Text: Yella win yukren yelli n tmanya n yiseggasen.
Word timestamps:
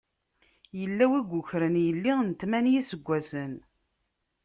Yella 0.79 1.05
win 1.09 1.25
yukren 1.31 1.75
yelli 1.85 2.13
n 2.21 2.29
tmanya 2.39 2.71
n 2.71 2.71
yiseggasen. 2.73 3.53